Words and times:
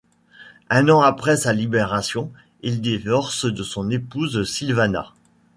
Un 0.71 0.89
an 0.89 1.01
après 1.01 1.37
sa 1.37 1.53
libération, 1.53 2.31
il 2.63 2.81
divorce 2.81 3.45
de 3.45 3.61
son 3.61 3.91
épouse 3.91 4.43
Sylvana. 4.49 5.13